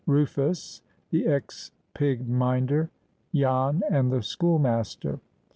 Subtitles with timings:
[0.07, 5.19] —RUFUS.—THE EX PIG MINDER.—JAN AND THE SCHOOLMASTER.